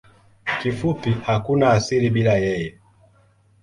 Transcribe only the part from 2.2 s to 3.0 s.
yeye.